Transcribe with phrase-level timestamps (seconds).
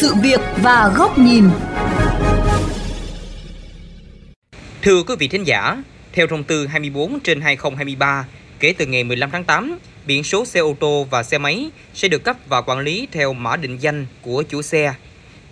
[0.00, 1.44] sự việc và góc nhìn.
[4.82, 5.82] Thưa quý vị thính giả,
[6.12, 8.26] theo thông tư 24 trên 2023,
[8.60, 12.08] kể từ ngày 15 tháng 8, biển số xe ô tô và xe máy sẽ
[12.08, 14.94] được cấp và quản lý theo mã định danh của chủ xe.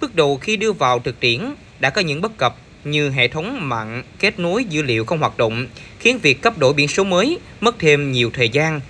[0.00, 1.40] Bước đầu khi đưa vào thực tiễn
[1.80, 5.38] đã có những bất cập như hệ thống mạng kết nối dữ liệu không hoạt
[5.38, 5.66] động,
[5.98, 8.80] khiến việc cấp đổi biển số mới mất thêm nhiều thời gian.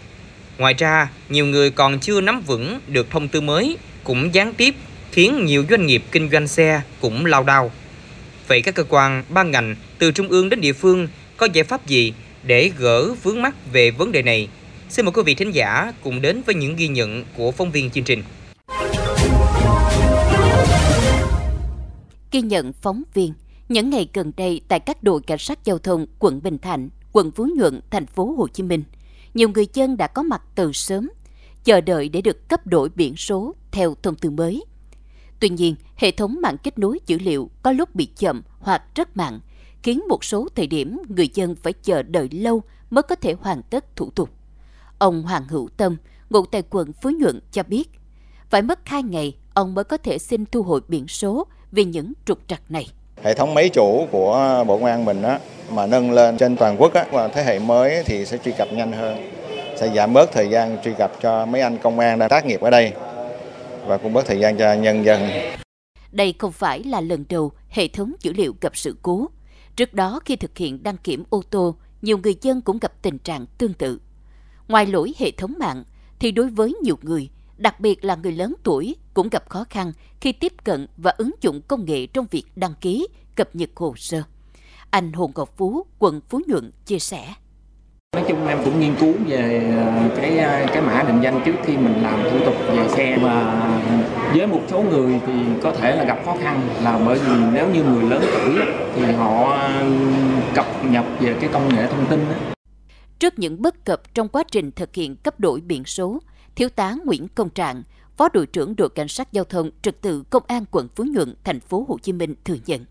[0.59, 4.75] Ngoài ra, nhiều người còn chưa nắm vững được thông tư mới cũng gián tiếp
[5.13, 7.71] khiến nhiều doanh nghiệp kinh doanh xe cũng lao đao.
[8.49, 11.87] Vậy các cơ quan, ban ngành từ trung ương đến địa phương có giải pháp
[11.87, 12.13] gì
[12.43, 14.49] để gỡ vướng mắt về vấn đề này?
[14.89, 17.91] Xin mời quý vị thính giả cùng đến với những ghi nhận của phóng viên
[17.91, 18.23] chương trình.
[22.33, 23.33] Ghi nhận phóng viên
[23.69, 27.31] những ngày gần đây tại các đội cảnh sát giao thông quận Bình Thạnh, quận
[27.31, 28.83] Phú Nhuận, thành phố Hồ Chí Minh,
[29.35, 31.11] nhiều người dân đã có mặt từ sớm,
[31.65, 34.65] chờ đợi để được cấp đổi biển số theo thông tư mới.
[35.45, 39.17] Tuy nhiên, hệ thống mạng kết nối dữ liệu có lúc bị chậm hoặc rất
[39.17, 39.41] mạng,
[39.83, 43.63] khiến một số thời điểm người dân phải chờ đợi lâu mới có thể hoàn
[43.63, 44.31] tất thủ tục.
[44.99, 45.97] Ông Hoàng Hữu Tâm,
[46.31, 47.91] ngụ tại quận Phú Nhuận cho biết,
[48.51, 52.13] phải mất 2 ngày ông mới có thể xin thu hồi biển số vì những
[52.27, 52.87] trục trặc này.
[53.23, 55.39] Hệ thống máy chủ của Bộ Công an mình á,
[55.71, 58.73] mà nâng lên trên toàn quốc á, và thế hệ mới thì sẽ truy cập
[58.73, 59.31] nhanh hơn,
[59.77, 62.61] sẽ giảm bớt thời gian truy cập cho mấy anh công an đang tác nghiệp
[62.61, 62.93] ở đây
[63.87, 65.31] và cũng bớt thời gian cho nhân dân.
[66.13, 69.29] Đây không phải là lần đầu hệ thống dữ liệu gặp sự cố.
[69.77, 73.19] Trước đó khi thực hiện đăng kiểm ô tô, nhiều người dân cũng gặp tình
[73.19, 74.01] trạng tương tự.
[74.69, 75.85] Ngoài lỗi hệ thống mạng,
[76.19, 79.93] thì đối với nhiều người, đặc biệt là người lớn tuổi cũng gặp khó khăn
[80.21, 83.95] khi tiếp cận và ứng dụng công nghệ trong việc đăng ký, cập nhật hồ
[83.97, 84.23] sơ.
[84.91, 87.35] Anh Hồ Ngọc Phú, quận Phú Nhuận chia sẻ.
[88.65, 92.23] Cũng nghiên cứu về à, cái à, cái mã định danh trước khi mình làm
[92.31, 93.61] thủ tục về xe và
[94.35, 97.69] với một số người thì có thể là gặp khó khăn là bởi vì nếu
[97.71, 98.55] như người lớn tuổi
[98.95, 99.85] thì họ à,
[100.55, 102.55] cập nhật về cái công nghệ thông tin đó.
[103.19, 106.21] Trước những bất cập trong quá trình thực hiện cấp đổi biển số,
[106.57, 107.83] Thiếu tá Nguyễn Công Trạng,
[108.17, 111.35] Phó đội trưởng đội cảnh sát giao thông trật tự công an quận Phú Nhuận,
[111.45, 112.85] thành phố Hồ Chí Minh thừa nhận.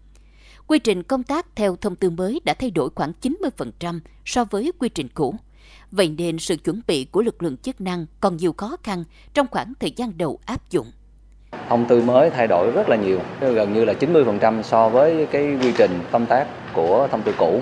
[0.67, 4.71] Quy trình công tác theo thông tư mới đã thay đổi khoảng 90% so với
[4.79, 5.35] quy trình cũ.
[5.91, 9.03] Vậy nên sự chuẩn bị của lực lượng chức năng còn nhiều khó khăn
[9.33, 10.87] trong khoảng thời gian đầu áp dụng.
[11.69, 15.57] Thông tư mới thay đổi rất là nhiều, gần như là 90% so với cái
[15.61, 17.61] quy trình công tác của thông tư cũ.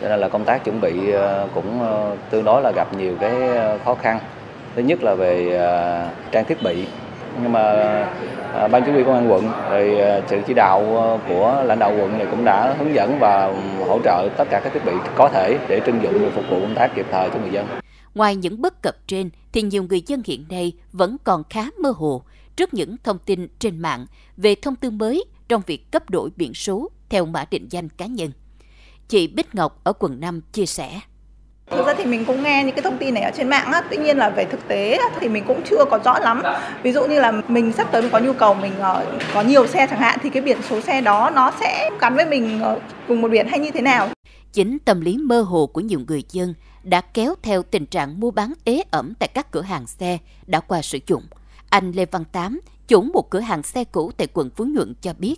[0.00, 3.16] Cho nên là công tác chuẩn bị ờ, cũng ờ, tương đối là gặp nhiều
[3.20, 4.18] cái ờ, khó khăn
[4.76, 5.60] thứ nhất là về
[6.32, 6.84] trang thiết bị
[7.42, 7.62] nhưng mà
[8.54, 11.78] à, ban chỉ huy công an quận rồi à, sự chỉ đạo à, của lãnh
[11.78, 13.52] đạo quận này cũng đã hướng dẫn và
[13.88, 16.60] hỗ trợ tất cả các thiết bị có thể để trưng dụng để phục vụ
[16.60, 17.66] công tác kịp thời cho người dân.
[18.14, 21.92] Ngoài những bất cập trên thì nhiều người dân hiện nay vẫn còn khá mơ
[21.96, 22.22] hồ
[22.56, 26.54] trước những thông tin trên mạng về thông tư mới trong việc cấp đổi biển
[26.54, 28.30] số theo mã định danh cá nhân.
[29.08, 31.00] Chị Bích Ngọc ở quận 5 chia sẻ.
[31.70, 33.82] Thực ra thì mình cũng nghe những cái thông tin này ở trên mạng á,
[33.90, 36.42] tuy nhiên là về thực tế thì mình cũng chưa có rõ lắm.
[36.82, 39.66] Ví dụ như là mình sắp tới mình có nhu cầu mình ờ, có nhiều
[39.66, 42.80] xe chẳng hạn thì cái biển số xe đó nó sẽ gắn với mình ờ,
[43.08, 44.08] cùng một biển hay như thế nào.
[44.52, 48.30] Chính tâm lý mơ hồ của nhiều người dân đã kéo theo tình trạng mua
[48.30, 51.22] bán ế ẩm tại các cửa hàng xe đã qua sử dụng.
[51.70, 55.12] Anh Lê Văn Tám, chủ một cửa hàng xe cũ tại quận Phú Nhuận cho
[55.18, 55.36] biết,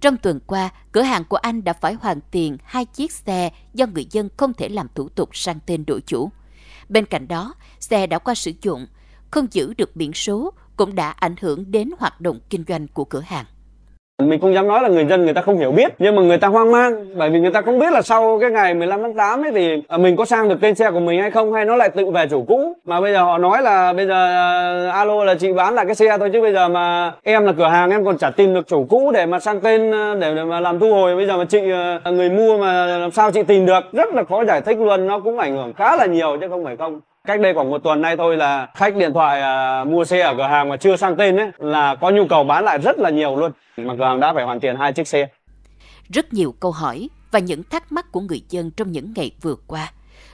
[0.00, 3.86] trong tuần qua, cửa hàng của anh đã phải hoàn tiền hai chiếc xe do
[3.86, 6.30] người dân không thể làm thủ tục sang tên đổi chủ.
[6.88, 8.86] Bên cạnh đó, xe đã qua sử dụng,
[9.30, 13.04] không giữ được biển số cũng đã ảnh hưởng đến hoạt động kinh doanh của
[13.04, 13.44] cửa hàng.
[14.22, 16.38] Mình không dám nói là người dân người ta không hiểu biết nhưng mà người
[16.38, 19.14] ta hoang mang bởi vì người ta không biết là sau cái ngày 15 tháng
[19.14, 21.64] 8 ấy thì à, mình có sang được tên xe của mình hay không hay
[21.64, 22.76] nó lại tự về chủ cũ.
[22.84, 25.94] Mà bây giờ họ nói là bây giờ à, alo là chị bán lại cái
[25.94, 28.68] xe thôi chứ bây giờ mà em là cửa hàng em còn chả tìm được
[28.68, 31.16] chủ cũ để mà sang tên à, để, để mà làm thu hồi.
[31.16, 31.60] Bây giờ mà chị
[32.04, 33.80] người mua mà làm sao chị tìm được?
[33.92, 36.64] Rất là khó giải thích luôn nó cũng ảnh hưởng khá là nhiều chứ không
[36.64, 40.04] phải không cách đây khoảng một tuần nay thôi là khách điện thoại à, mua
[40.04, 42.78] xe ở cửa hàng mà chưa sang tên ấy là có nhu cầu bán lại
[42.78, 43.52] rất là nhiều luôn.
[43.76, 45.28] Mà cửa hàng đã phải hoàn tiền hai chiếc xe.
[46.08, 49.54] Rất nhiều câu hỏi và những thắc mắc của người dân trong những ngày vừa
[49.66, 49.92] qua.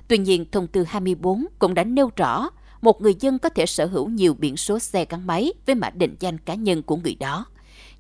[0.09, 2.49] Tuy nhiên thông tư 24 cũng đã nêu rõ
[2.83, 5.91] một người dân có thể sở hữu nhiều biển số xe gắn máy với mã
[5.91, 7.45] định danh cá nhân của người đó.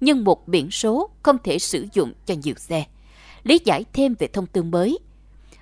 [0.00, 2.84] Nhưng một biển số không thể sử dụng cho nhiều xe.
[3.42, 4.98] Lý giải thêm về thông tư mới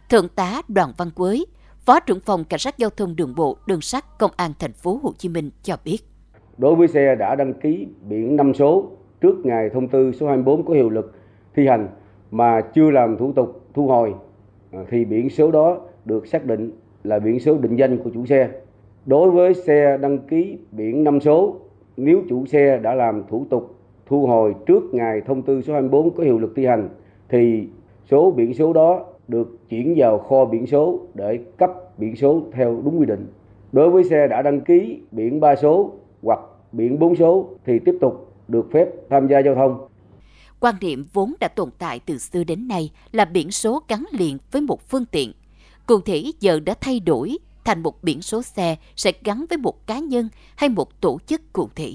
[0.08, 1.44] thượng tá đoàn văn quế
[1.86, 5.00] Phó trưởng phòng Cảnh sát Giao thông Đường bộ, Đường sắt Công an thành phố
[5.02, 5.98] Hồ Chí Minh cho biết.
[6.58, 8.90] Đối với xe đã đăng ký biển 5 số
[9.20, 11.14] trước ngày thông tư số 24 có hiệu lực
[11.54, 11.88] thi hành
[12.30, 14.14] mà chưa làm thủ tục thu hồi
[14.72, 16.70] à, thì biển số đó được xác định
[17.04, 18.48] là biển số định danh của chủ xe.
[19.06, 21.56] Đối với xe đăng ký biển 5 số,
[21.96, 23.76] nếu chủ xe đã làm thủ tục
[24.06, 26.88] thu hồi trước ngày thông tư số 24 có hiệu lực thi hành
[27.28, 27.68] thì
[28.10, 32.82] số biển số đó được chuyển vào kho biển số để cấp biển số theo
[32.84, 33.26] đúng quy định.
[33.72, 35.92] Đối với xe đã đăng ký biển 3 số
[36.22, 36.38] hoặc
[36.72, 39.86] biển 4 số thì tiếp tục được phép tham gia giao thông.
[40.60, 44.38] Quan điểm vốn đã tồn tại từ xưa đến nay là biển số gắn liền
[44.52, 45.32] với một phương tiện.
[45.86, 49.86] Cụ thể, giờ đã thay đổi thành một biển số xe sẽ gắn với một
[49.86, 51.92] cá nhân hay một tổ chức cụ thể.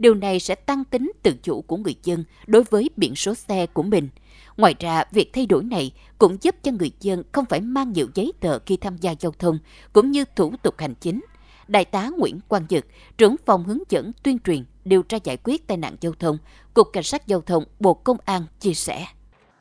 [0.00, 3.66] Điều này sẽ tăng tính tự chủ của người dân đối với biển số xe
[3.66, 4.08] của mình.
[4.56, 8.06] Ngoài ra, việc thay đổi này cũng giúp cho người dân không phải mang nhiều
[8.14, 9.58] giấy tờ khi tham gia giao thông,
[9.92, 11.20] cũng như thủ tục hành chính.
[11.68, 12.86] Đại tá Nguyễn Quang Dực,
[13.18, 16.38] trưởng phòng hướng dẫn tuyên truyền điều tra giải quyết tai nạn giao thông,
[16.74, 19.06] Cục Cảnh sát Giao thông, Bộ Công an chia sẻ.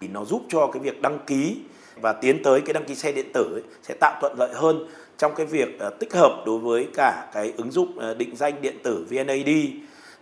[0.01, 1.57] Nó giúp cho cái việc đăng ký
[2.01, 4.87] và tiến tới cái đăng ký xe điện tử ấy, sẽ tạo thuận lợi hơn
[5.17, 8.61] trong cái việc ờ, tích hợp đối với cả cái ứng dụng ờ, định danh
[8.61, 9.49] điện tử VNAD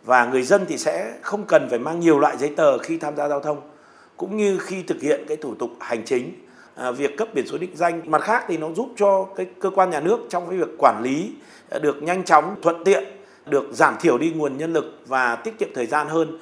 [0.03, 3.15] và người dân thì sẽ không cần phải mang nhiều loại giấy tờ khi tham
[3.15, 3.61] gia giao thông
[4.17, 6.33] cũng như khi thực hiện cái thủ tục hành chính.
[6.75, 9.69] À, việc cấp biển số định danh mặt khác thì nó giúp cho cái cơ
[9.69, 11.31] quan nhà nước trong cái việc quản lý
[11.69, 13.03] à, được nhanh chóng thuận tiện
[13.45, 16.39] được giảm thiểu đi nguồn nhân lực và tiết kiệm thời gian hơn.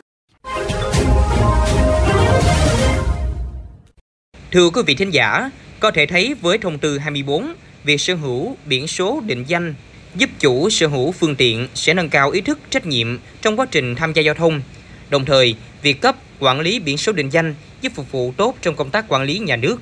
[4.51, 5.49] Thưa quý vị thính giả,
[5.79, 7.53] có thể thấy với thông tư 24,
[7.83, 9.73] việc sở hữu biển số định danh
[10.17, 13.65] giúp chủ sở hữu phương tiện sẽ nâng cao ý thức trách nhiệm trong quá
[13.71, 14.61] trình tham gia giao thông.
[15.09, 18.75] Đồng thời, việc cấp quản lý biển số định danh giúp phục vụ tốt trong
[18.75, 19.77] công tác quản lý nhà nước.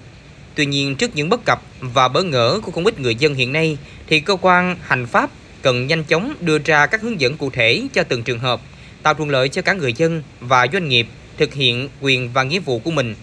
[0.55, 3.51] Tuy nhiên, trước những bất cập và bỡ ngỡ của không ít người dân hiện
[3.51, 3.77] nay,
[4.07, 5.29] thì cơ quan hành pháp
[5.61, 8.61] cần nhanh chóng đưa ra các hướng dẫn cụ thể cho từng trường hợp,
[9.03, 11.07] tạo thuận lợi cho cả người dân và doanh nghiệp
[11.37, 13.15] thực hiện quyền và nghĩa vụ của mình.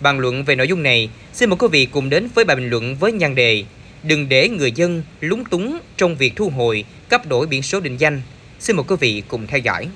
[0.00, 2.70] Bàn luận về nội dung này, xin mời quý vị cùng đến với bài bình
[2.70, 3.64] luận với nhan đề
[4.08, 7.96] Đừng để người dân lúng túng trong việc thu hồi, cấp đổi biển số định
[8.00, 8.22] danh.
[8.58, 9.88] Xin mời quý vị cùng theo dõi.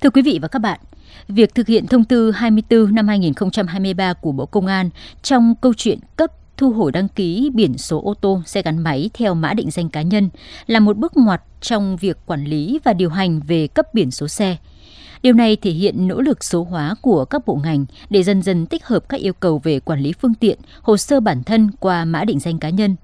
[0.00, 0.80] Thưa quý vị và các bạn,
[1.28, 4.90] việc thực hiện thông tư 24 năm 2023 của Bộ Công an
[5.22, 9.10] trong câu chuyện cấp thu hồi đăng ký biển số ô tô, xe gắn máy
[9.14, 10.30] theo mã định danh cá nhân
[10.66, 14.28] là một bước ngoặt trong việc quản lý và điều hành về cấp biển số
[14.28, 14.56] xe.
[15.24, 18.66] Điều này thể hiện nỗ lực số hóa của các bộ ngành để dần dần
[18.66, 22.04] tích hợp các yêu cầu về quản lý phương tiện, hồ sơ bản thân qua
[22.04, 22.96] mã định danh cá nhân.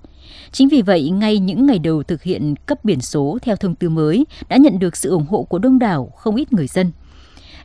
[0.52, 3.88] Chính vì vậy, ngay những ngày đầu thực hiện cấp biển số theo thông tư
[3.88, 6.92] mới đã nhận được sự ủng hộ của đông đảo không ít người dân.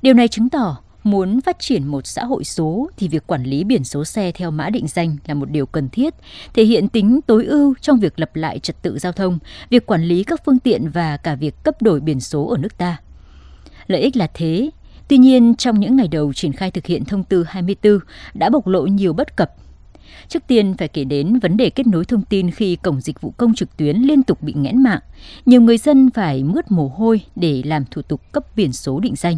[0.02, 3.64] Điều này chứng tỏ muốn phát triển một xã hội số thì việc quản lý
[3.64, 6.14] biển số xe theo mã định danh là một điều cần thiết,
[6.54, 10.04] thể hiện tính tối ưu trong việc lập lại trật tự giao thông, việc quản
[10.04, 12.98] lý các phương tiện và cả việc cấp đổi biển số ở nước ta.
[13.88, 14.70] Lợi ích là thế,
[15.08, 18.00] tuy nhiên trong những ngày đầu triển khai thực hiện thông tư 24
[18.34, 19.52] đã bộc lộ nhiều bất cập.
[20.28, 23.34] Trước tiên phải kể đến vấn đề kết nối thông tin khi cổng dịch vụ
[23.38, 25.00] công trực tuyến liên tục bị nghẽn mạng.
[25.46, 29.16] Nhiều người dân phải mướt mồ hôi để làm thủ tục cấp biển số định
[29.16, 29.38] danh.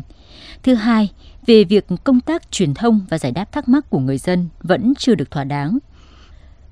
[0.63, 1.11] Thứ hai,
[1.45, 4.93] về việc công tác truyền thông và giải đáp thắc mắc của người dân vẫn
[4.97, 5.77] chưa được thỏa đáng.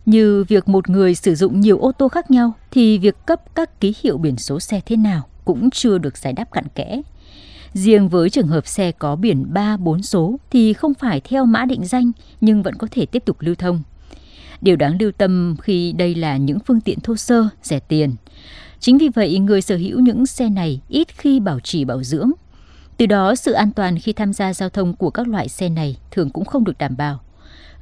[0.06, 3.80] Như việc một người sử dụng nhiều ô tô khác nhau thì việc cấp các
[3.80, 7.02] ký hiệu biển số xe thế nào cũng chưa được giải đáp cặn kẽ.
[7.76, 11.66] Riêng với trường hợp xe có biển 3, 4 số thì không phải theo mã
[11.66, 12.12] định danh
[12.42, 13.82] nhưng vẫn có thể tiếp tục lưu thông.
[14.62, 18.16] Điều đáng lưu tâm khi đây là những phương tiện thô sơ, rẻ tiền.
[18.80, 22.32] Chính vì vậy, người sở hữu những xe này ít khi bảo trì bảo dưỡng.
[22.98, 25.98] Từ đó, sự an toàn khi tham gia giao thông của các loại xe này
[26.12, 27.20] thường cũng không được đảm bảo.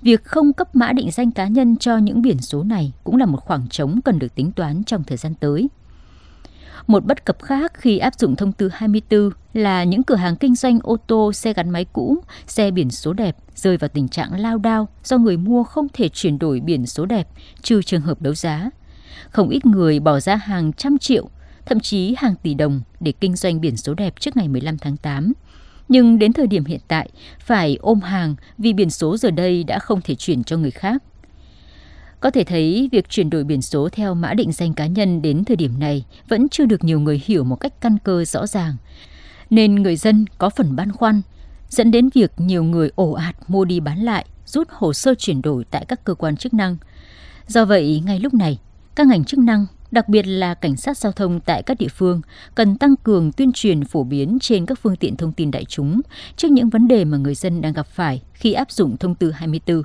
[0.01, 3.25] Việc không cấp mã định danh cá nhân cho những biển số này cũng là
[3.25, 5.67] một khoảng trống cần được tính toán trong thời gian tới.
[6.87, 10.55] Một bất cập khác khi áp dụng thông tư 24 là những cửa hàng kinh
[10.55, 14.39] doanh ô tô, xe gắn máy cũ, xe biển số đẹp rơi vào tình trạng
[14.39, 17.27] lao đao do người mua không thể chuyển đổi biển số đẹp
[17.61, 18.69] trừ trường hợp đấu giá.
[19.29, 21.29] Không ít người bỏ ra hàng trăm triệu,
[21.65, 24.97] thậm chí hàng tỷ đồng để kinh doanh biển số đẹp trước ngày 15 tháng
[24.97, 25.33] 8.
[25.89, 27.09] Nhưng đến thời điểm hiện tại,
[27.39, 31.03] phải ôm hàng vì biển số giờ đây đã không thể chuyển cho người khác.
[32.23, 35.43] Có thể thấy việc chuyển đổi biển số theo mã định danh cá nhân đến
[35.43, 38.75] thời điểm này vẫn chưa được nhiều người hiểu một cách căn cơ rõ ràng.
[39.49, 41.21] Nên người dân có phần băn khoăn,
[41.69, 45.41] dẫn đến việc nhiều người ồ ạt mua đi bán lại, rút hồ sơ chuyển
[45.41, 46.77] đổi tại các cơ quan chức năng.
[47.47, 48.59] Do vậy, ngay lúc này,
[48.95, 52.21] các ngành chức năng, đặc biệt là cảnh sát giao thông tại các địa phương,
[52.55, 56.01] cần tăng cường tuyên truyền phổ biến trên các phương tiện thông tin đại chúng
[56.37, 59.31] trước những vấn đề mà người dân đang gặp phải khi áp dụng thông tư
[59.31, 59.83] 24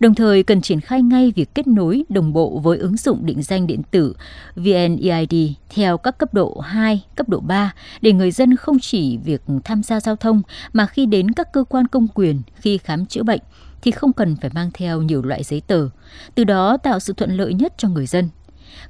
[0.00, 3.42] đồng thời cần triển khai ngay việc kết nối đồng bộ với ứng dụng định
[3.42, 4.16] danh điện tử
[4.56, 5.34] VNEID
[5.74, 9.82] theo các cấp độ 2, cấp độ 3 để người dân không chỉ việc tham
[9.82, 10.42] gia giao thông
[10.72, 13.40] mà khi đến các cơ quan công quyền khi khám chữa bệnh
[13.82, 15.88] thì không cần phải mang theo nhiều loại giấy tờ,
[16.34, 18.28] từ đó tạo sự thuận lợi nhất cho người dân.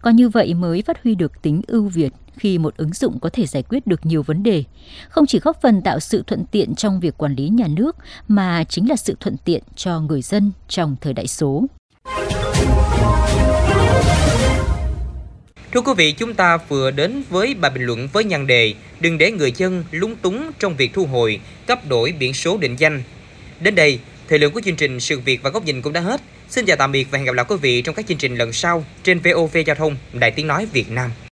[0.02, 3.30] Có như vậy mới phát huy được tính ưu việt khi một ứng dụng có
[3.32, 4.64] thể giải quyết được nhiều vấn đề,
[5.08, 7.96] không chỉ góp phần tạo sự thuận tiện trong việc quản lý nhà nước
[8.28, 11.64] mà chính là sự thuận tiện cho người dân trong thời đại số.
[15.72, 19.18] Thưa quý vị, chúng ta vừa đến với bài bình luận với nhan đề Đừng
[19.18, 23.02] để người dân lúng túng trong việc thu hồi, cấp đổi biển số định danh.
[23.60, 26.20] Đến đây, thời lượng của chương trình Sự Việc và Góc Nhìn cũng đã hết.
[26.48, 28.52] Xin chào tạm biệt và hẹn gặp lại quý vị trong các chương trình lần
[28.52, 31.10] sau trên VOV Giao thông, Đài Tiếng Nói Việt Nam.